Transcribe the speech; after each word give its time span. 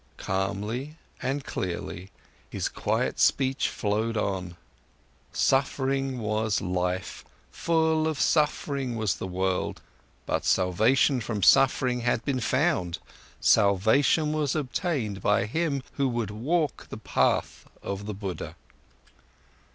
Calmly 0.17 0.95
and 1.21 1.45
clearly 1.45 2.09
his 2.49 2.69
quiet 2.69 3.19
speech 3.19 3.69
flowed 3.69 4.17
on. 4.17 4.57
Suffering 5.31 6.17
was 6.17 6.59
life, 6.59 7.23
full 7.51 8.07
of 8.07 8.19
suffering 8.19 8.95
was 8.95 9.17
the 9.17 9.27
world, 9.27 9.79
but 10.25 10.43
salvation 10.43 11.21
from 11.21 11.43
suffering 11.43 11.99
had 11.99 12.25
been 12.25 12.39
found: 12.39 12.97
salvation 13.39 14.33
was 14.33 14.55
obtained 14.55 15.21
by 15.21 15.45
him 15.45 15.83
who 15.97 16.07
would 16.09 16.31
walk 16.31 16.87
the 16.89 16.97
path 16.97 17.67
of 17.83 18.07
the 18.07 18.15
Buddha. 18.15 18.55